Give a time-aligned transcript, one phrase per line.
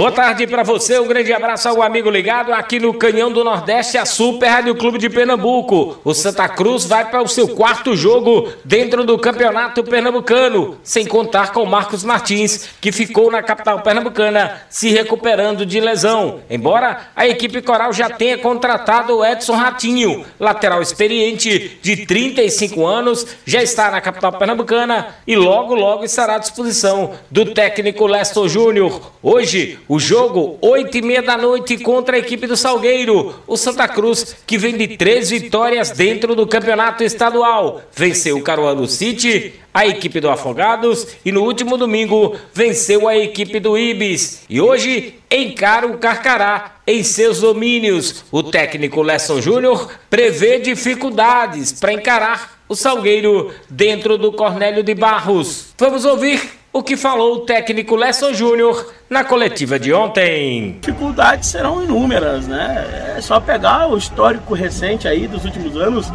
[0.00, 3.98] Boa tarde para você, um grande abraço ao amigo ligado aqui no Canhão do Nordeste,
[3.98, 6.00] a Super Rádio Clube de Pernambuco.
[6.02, 11.52] O Santa Cruz vai para o seu quarto jogo dentro do Campeonato Pernambucano, sem contar
[11.52, 16.40] com Marcos Martins, que ficou na capital pernambucana se recuperando de lesão.
[16.48, 23.26] Embora a equipe coral já tenha contratado o Edson Ratinho, lateral experiente de 35 anos,
[23.44, 29.12] já está na capital pernambucana e logo logo estará à disposição do técnico Leston Júnior.
[29.22, 33.34] Hoje o jogo, 8 e meia da noite, contra a equipe do Salgueiro.
[33.44, 37.82] O Santa Cruz, que vem de três vitórias dentro do campeonato estadual.
[37.92, 43.58] Venceu o Caruaru City, a equipe do Afogados e no último domingo venceu a equipe
[43.58, 44.44] do Ibis.
[44.48, 48.24] E hoje encara o Carcará em seus domínios.
[48.30, 55.74] O técnico Lesson Júnior prevê dificuldades para encarar o Salgueiro dentro do Cornélio de Barros.
[55.76, 60.78] Vamos ouvir o que falou o técnico Lesson Júnior na coletiva de ontem.
[60.80, 63.14] Dificuldades serão inúmeras, né?
[63.16, 66.12] É só pegar o histórico recente aí dos últimos anos.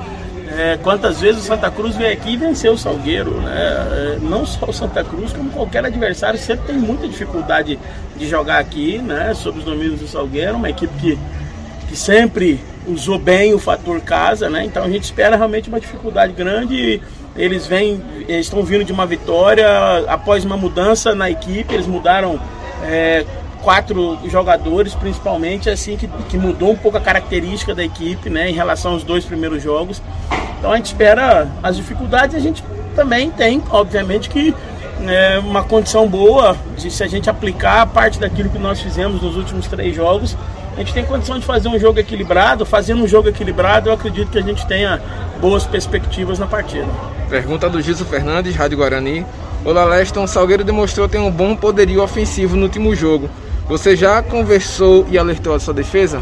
[0.58, 3.53] É, quantas vezes o Santa Cruz veio aqui e venceu o Salgueiro, né?
[3.58, 7.78] É, não só o Santa Cruz, como qualquer adversário sempre tem muita dificuldade
[8.16, 9.33] de jogar aqui, né?
[9.33, 11.20] Sob os domínios do Salgueiro, uma equipe que,
[11.89, 14.64] que sempre usou bem o fator casa, né?
[14.64, 16.76] Então a gente espera realmente uma dificuldade grande.
[16.76, 17.02] E,
[17.36, 19.67] eles vêm, eles estão vindo de uma vitória
[20.08, 22.39] após uma mudança na equipe, eles mudaram
[22.83, 23.25] é,
[23.61, 28.53] quatro jogadores, principalmente, assim, que, que mudou um pouco a característica da equipe, né, em
[28.53, 30.02] relação aos dois primeiros jogos.
[30.59, 32.64] Então a gente espera as dificuldades, a gente
[32.95, 34.55] também tem, obviamente, que
[35.08, 39.22] é, uma condição boa de se a gente aplicar a parte daquilo que nós fizemos
[39.22, 40.38] nos últimos três jogos,
[40.75, 42.65] a gente tem condição de fazer um jogo equilibrado.
[42.65, 45.01] Fazendo um jogo equilibrado, eu acredito que a gente tenha
[45.39, 46.87] boas perspectivas na partida.
[47.29, 49.25] Pergunta do Gilson Fernandes, Rádio Guarani.
[49.63, 50.27] Olá, Leston.
[50.27, 53.30] Salgueiro demonstrou ter um bom poderio ofensivo no último jogo.
[53.67, 56.21] Você já conversou e alertou a sua defesa?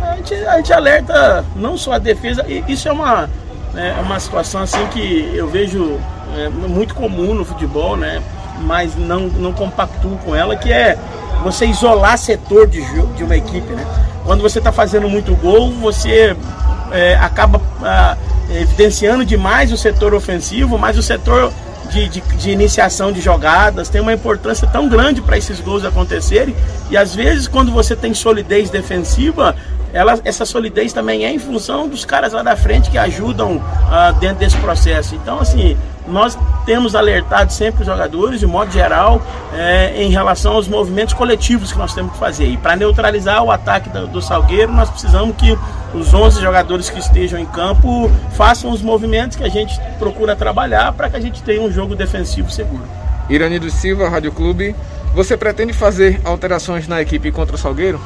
[0.00, 3.28] A gente, a gente alerta não só a defesa, isso é uma,
[3.74, 5.98] é uma situação assim que eu vejo
[6.36, 8.22] é, muito comum no futebol, né?
[8.60, 10.98] Mas não, não compactuo com ela, que é
[11.42, 12.82] você isolar setor de,
[13.16, 13.72] de uma equipe.
[13.72, 13.86] Né?
[14.24, 16.36] Quando você está fazendo muito gol, você
[16.90, 18.16] é, acaba ah,
[18.50, 21.52] evidenciando demais o setor ofensivo, mas o setor
[21.90, 26.54] de, de, de, iniciação de jogadas tem uma importância tão grande para esses gols acontecerem.
[26.90, 29.56] E às vezes, quando você tem solidez defensiva,
[29.92, 34.12] ela, essa solidez também é em função dos caras lá da frente que ajudam uh,
[34.20, 35.14] dentro desse processo.
[35.14, 35.76] Então, assim,
[36.06, 36.36] nós
[36.68, 39.22] temos alertado sempre os jogadores, de modo geral,
[39.54, 42.44] é, em relação aos movimentos coletivos que nós temos que fazer.
[42.44, 45.58] E para neutralizar o ataque do, do, Salgueiro, nós precisamos que
[45.94, 50.92] os 11 jogadores que estejam em campo façam os movimentos que a gente procura trabalhar
[50.92, 52.84] para que a gente tenha um jogo defensivo seguro.
[53.30, 54.76] Irani do Silva, Rádio Clube.
[55.14, 57.98] Você pretende fazer alterações na equipe contra o Salgueiro?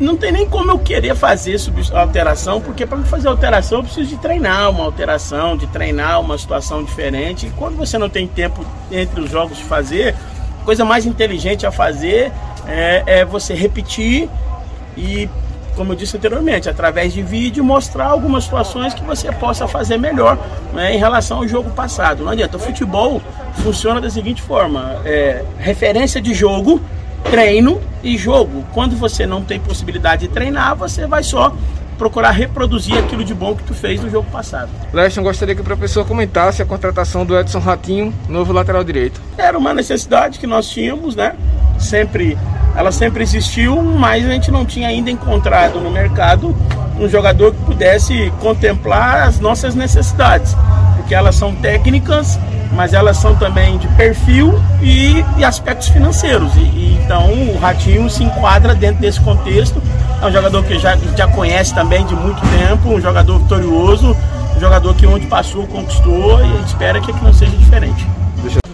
[0.00, 1.56] Não tem nem como eu querer fazer
[1.92, 6.84] alteração, porque para fazer alteração eu preciso de treinar uma alteração, de treinar uma situação
[6.84, 7.46] diferente.
[7.46, 10.14] E quando você não tem tempo entre os jogos de fazer,
[10.60, 12.30] a coisa mais inteligente a fazer
[12.66, 14.28] é, é você repetir
[14.96, 15.28] e,
[15.74, 20.38] como eu disse anteriormente, através de vídeo mostrar algumas situações que você possa fazer melhor
[20.72, 22.22] né, em relação ao jogo passado.
[22.22, 23.20] Não adianta, o futebol
[23.64, 26.80] funciona da seguinte forma: é, referência de jogo
[27.24, 28.64] treino e jogo.
[28.72, 31.54] Quando você não tem possibilidade de treinar, você vai só
[31.98, 34.70] procurar reproduzir aquilo de bom que tu fez no jogo passado.
[34.92, 39.20] Leston, gostaria que o professor comentasse a contratação do Edson Ratinho, novo lateral direito.
[39.36, 41.34] Era uma necessidade que nós tínhamos, né?
[41.78, 42.38] Sempre,
[42.76, 46.56] ela sempre existiu, mas a gente não tinha ainda encontrado no mercado
[46.98, 50.56] um jogador que pudesse contemplar as nossas necessidades,
[51.08, 52.38] porque elas são técnicas
[52.72, 54.52] mas elas são também de perfil
[54.82, 56.54] e, e aspectos financeiros.
[56.54, 59.82] E, e, então o Ratinho se enquadra dentro desse contexto.
[60.20, 64.14] É um jogador que já, já conhece também de muito tempo, um jogador vitorioso,
[64.54, 68.06] um jogador que onde passou conquistou e espera que aqui não seja diferente.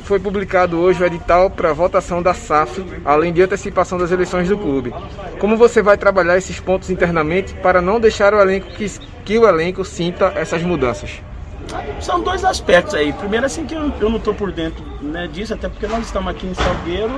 [0.02, 4.58] Foi publicado hoje o edital para votação da SAF, além de antecipação das eleições do
[4.58, 4.92] clube.
[5.38, 8.90] Como você vai trabalhar esses pontos internamente para não deixar o elenco que,
[9.24, 11.22] que o elenco sinta essas mudanças?
[12.00, 13.12] São dois aspectos aí.
[13.12, 16.30] Primeiro, assim, que eu, eu não estou por dentro né, disso, até porque nós estamos
[16.30, 17.12] aqui em Salgueiro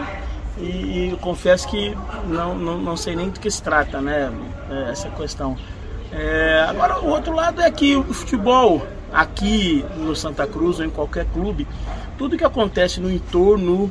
[0.59, 1.97] e, e confesso que
[2.29, 4.33] não, não, não sei nem do que se trata, né,
[4.71, 5.57] é, essa questão.
[6.13, 10.91] É, agora, o outro lado é que o futebol aqui no Santa Cruz ou em
[10.91, 11.67] qualquer clube,
[12.19, 13.91] tudo que acontece no entorno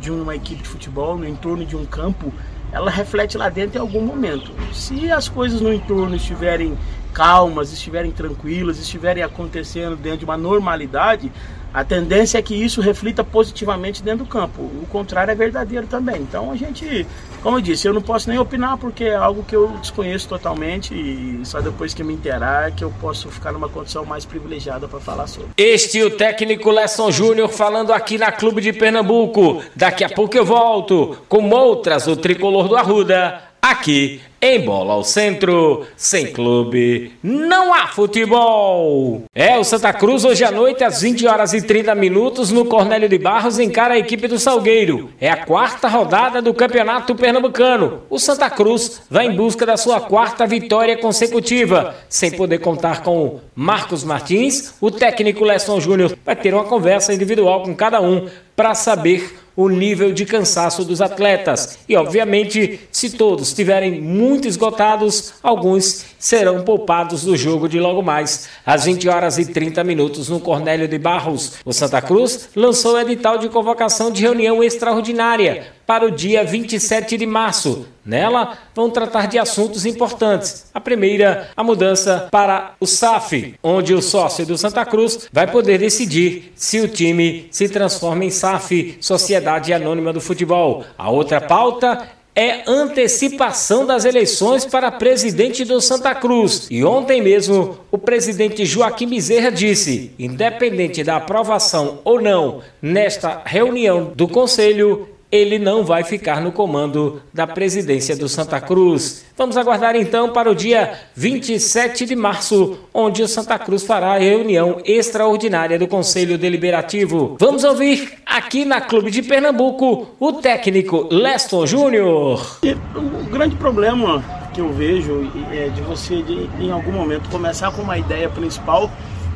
[0.00, 2.32] de uma equipe de futebol, no entorno de um campo,
[2.72, 4.52] ela reflete lá dentro em algum momento.
[4.72, 6.76] Se as coisas no entorno estiverem
[7.12, 11.30] calmas, estiverem tranquilas, estiverem acontecendo dentro de uma normalidade,
[11.72, 14.60] a tendência é que isso reflita positivamente dentro do campo.
[14.60, 16.16] O contrário é verdadeiro também.
[16.16, 17.06] Então a gente,
[17.42, 20.92] como eu disse, eu não posso nem opinar porque é algo que eu desconheço totalmente
[20.92, 24.98] e só depois que me interar que eu posso ficar numa condição mais privilegiada para
[24.98, 25.50] falar sobre.
[25.56, 29.62] Este é o técnico Lesson Júnior falando aqui na Clube de Pernambuco.
[29.76, 35.04] Daqui a pouco eu volto com outras o tricolor do Arruda aqui em Bola ao
[35.04, 39.24] Centro, sem clube, não há futebol.
[39.34, 43.08] É, o Santa Cruz hoje à noite, às 20 horas e 30 minutos, no Cornélio
[43.08, 45.10] de Barros, encara a equipe do Salgueiro.
[45.20, 48.02] É a quarta rodada do Campeonato Pernambucano.
[48.08, 51.94] O Santa Cruz vai em busca da sua quarta vitória consecutiva.
[52.08, 57.62] Sem poder contar com Marcos Martins, o técnico Lesson Júnior vai ter uma conversa individual
[57.62, 58.26] com cada um
[58.56, 61.78] para saber o nível de cansaço dos atletas.
[61.88, 68.48] E, obviamente, se todos estiverem muito esgotados, alguns serão poupados do jogo de logo mais,
[68.64, 71.54] às 20 horas e 30 minutos, no Cornélio de Barros.
[71.64, 77.16] O Santa Cruz lançou o edital de convocação de reunião extraordinária para o dia 27
[77.16, 77.84] de março.
[78.06, 80.70] Nela, vão tratar de assuntos importantes.
[80.72, 85.78] A primeira, a mudança para o SAF, onde o sócio do Santa Cruz vai poder
[85.78, 90.84] decidir se o time se transforma em SAF, Sociedade Anônima do Futebol.
[90.96, 96.66] A outra pauta é antecipação das eleições para presidente do Santa Cruz.
[96.70, 104.12] E ontem mesmo, o presidente Joaquim Bezerra disse: independente da aprovação ou não nesta reunião
[104.14, 109.24] do conselho, ele não vai ficar no comando da presidência do Santa Cruz.
[109.36, 114.18] Vamos aguardar então para o dia 27 de março, onde o Santa Cruz fará a
[114.18, 117.36] reunião extraordinária do Conselho Deliberativo.
[117.38, 122.58] Vamos ouvir aqui na Clube de Pernambuco o técnico Leston Júnior.
[122.94, 127.82] O grande problema que eu vejo é de você, de, em algum momento, começar com
[127.82, 128.90] uma ideia principal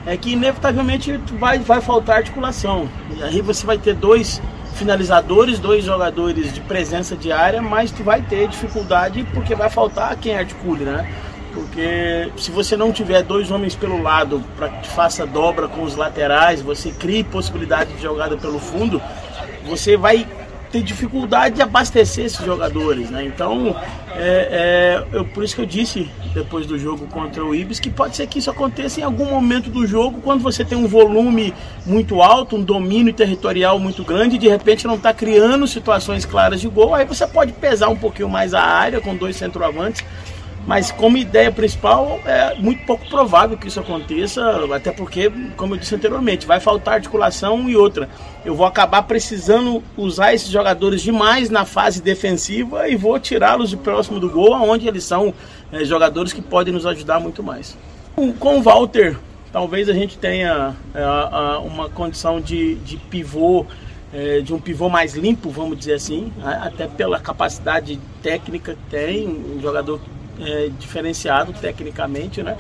[0.07, 2.89] é que inevitavelmente vai, vai faltar articulação.
[3.17, 4.43] E aí você vai ter dois
[4.75, 10.37] finalizadores, dois jogadores de presença diária, mas tu vai ter dificuldade porque vai faltar quem
[10.37, 11.09] articule, né?
[11.53, 15.95] Porque se você não tiver dois homens pelo lado para que faça dobra com os
[15.95, 19.01] laterais, você crie possibilidade de jogada pelo fundo,
[19.65, 20.27] você vai
[20.75, 23.25] ter dificuldade de abastecer esses jogadores, né?
[23.25, 23.77] Então,
[24.17, 27.89] é, é, eu, por isso que eu disse depois do jogo contra o Ibis que
[27.89, 31.55] pode ser que isso aconteça em algum momento do jogo, quando você tem um volume
[31.87, 36.61] muito alto, um domínio territorial muito grande, e de repente não está criando situações claras
[36.61, 40.05] de gol, aí você pode pesar um pouquinho mais a área com dois centroavantes
[40.67, 44.43] mas como ideia principal, é muito pouco provável que isso aconteça,
[44.75, 48.09] até porque, como eu disse anteriormente, vai faltar articulação e outra.
[48.45, 53.77] Eu vou acabar precisando usar esses jogadores demais na fase defensiva e vou tirá-los de
[53.77, 55.35] próximo do gol, onde eles são
[55.71, 57.77] é, jogadores que podem nos ajudar muito mais.
[58.39, 59.19] Com o Walter,
[59.53, 61.05] talvez a gente tenha é,
[61.59, 63.67] uma condição de, de pivô
[64.15, 69.27] é, de um pivô mais limpo, vamos dizer assim, até pela capacidade técnica que tem,
[69.27, 70.01] um jogador
[70.41, 72.57] é, diferenciado tecnicamente, né?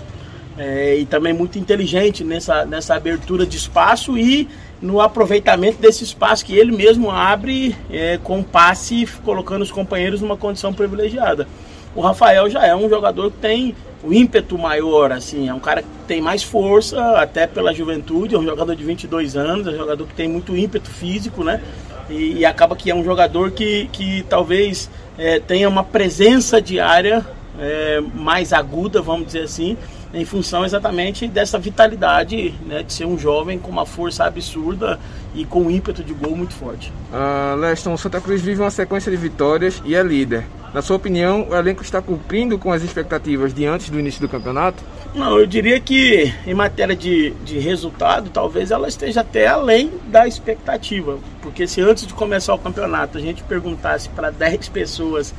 [0.56, 4.48] É, e também muito inteligente nessa, nessa abertura de espaço e
[4.80, 10.36] no aproveitamento desse espaço que ele mesmo abre é, com passe, colocando os companheiros numa
[10.36, 11.48] condição privilegiada.
[11.94, 15.82] O Rafael já é um jogador que tem o ímpeto maior, assim, é um cara
[15.82, 19.76] que tem mais força, até pela juventude, é um jogador de 22 anos, é um
[19.76, 21.62] jogador que tem muito ímpeto físico, né?
[22.10, 27.24] E, e acaba que é um jogador que, que talvez é, tenha uma presença diária
[27.58, 29.76] é, mais aguda, vamos dizer assim,
[30.12, 34.98] em função exatamente dessa vitalidade né, de ser um jovem com uma força absurda
[35.34, 36.92] e com um ímpeto de gol muito forte.
[37.12, 40.44] Uh, Leston, Santa Cruz vive uma sequência de vitórias e é líder.
[40.72, 44.28] Na sua opinião, o elenco está cumprindo com as expectativas de antes do início do
[44.28, 44.82] campeonato?
[45.14, 50.26] Não, eu diria que em matéria de, de resultado, talvez ela esteja até além da
[50.26, 51.18] expectativa.
[51.40, 55.32] Porque se antes de começar o campeonato a gente perguntasse para 10 pessoas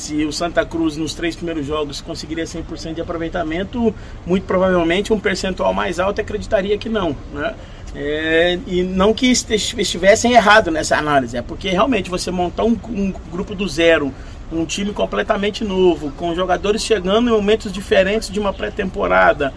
[0.00, 3.94] se o Santa Cruz nos três primeiros jogos conseguiria 100% de aproveitamento,
[4.26, 7.54] muito provavelmente um percentual mais alto acreditaria que não, né?
[7.94, 13.12] É, e não que estivessem errado nessa análise, é porque realmente você montar um, um
[13.32, 14.14] grupo do zero,
[14.50, 19.52] um time completamente novo, com jogadores chegando em momentos diferentes de uma pré-temporada,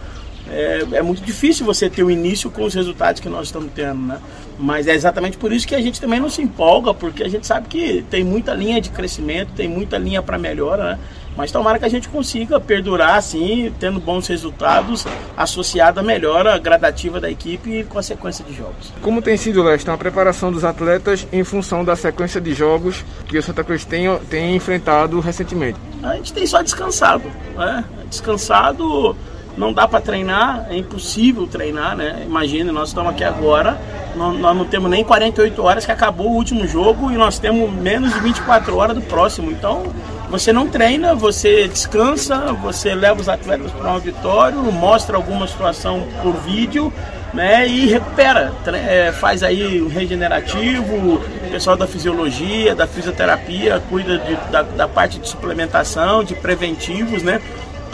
[0.50, 4.00] é, é, muito difícil você ter o início com os resultados que nós estamos tendo,
[4.00, 4.20] né?
[4.58, 7.46] Mas é exatamente por isso que a gente também não se empolga, porque a gente
[7.46, 10.98] sabe que tem muita linha de crescimento, tem muita linha para melhora, né?
[11.36, 15.04] Mas tomara que a gente consiga perdurar assim, tendo bons resultados,
[15.36, 18.92] associado à melhora gradativa da equipe e com a sequência de jogos.
[19.02, 23.36] Como tem sido, Leste, a preparação dos atletas em função da sequência de jogos que
[23.36, 25.78] o Santa Cruz tem, tem enfrentado recentemente?
[26.04, 27.84] A gente tem só descansado, né?
[28.08, 29.16] Descansado
[29.56, 32.22] não dá para treinar, é impossível treinar, né?
[32.24, 33.78] Imagina, nós estamos aqui agora,
[34.16, 37.70] nós, nós, não temos nem 48 horas que acabou o último jogo e nós temos
[37.72, 39.50] menos de 24 horas do próximo.
[39.50, 39.84] Então,
[40.30, 46.02] você não treina, você descansa, você leva os atletas para um auditório, mostra alguma situação
[46.22, 46.92] por vídeo,
[47.32, 47.66] né?
[47.66, 54.34] E recupera, é, faz aí o regenerativo, o pessoal da fisiologia, da fisioterapia, cuida de,
[54.50, 57.40] da, da parte de suplementação, de preventivos, né?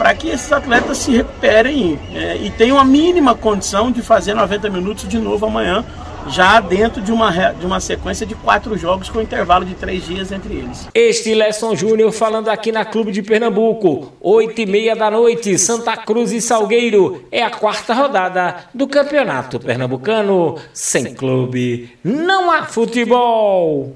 [0.01, 4.67] Para que esses atletas se recuperem é, e tenham a mínima condição de fazer 90
[4.67, 5.85] minutos de novo amanhã,
[6.27, 10.31] já dentro de uma, de uma sequência de quatro jogos com intervalo de três dias
[10.31, 10.87] entre eles.
[10.91, 15.95] Este Lesson Júnior falando aqui na Clube de Pernambuco, oito e meia da noite, Santa
[15.97, 20.55] Cruz e Salgueiro, é a quarta rodada do Campeonato Pernambucano.
[20.73, 23.89] Sem clube, não há futebol.